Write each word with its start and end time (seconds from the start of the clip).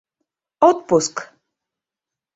Отпуск... 0.67 1.15